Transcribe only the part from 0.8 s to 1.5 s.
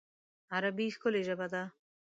ښکلی ژبه